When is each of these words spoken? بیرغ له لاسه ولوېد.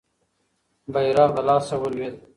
بیرغ 0.93 1.29
له 1.35 1.41
لاسه 1.47 1.75
ولوېد. 1.77 2.15